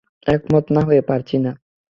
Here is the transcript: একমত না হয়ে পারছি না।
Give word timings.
একমত 0.27 0.65
না 0.69 0.81
হয়ে 0.87 1.01
পারছি 1.01 1.35
না। 1.37 1.51